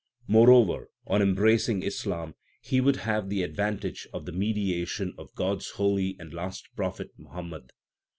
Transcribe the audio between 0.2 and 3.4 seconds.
Moreover, on embracing Islam he would have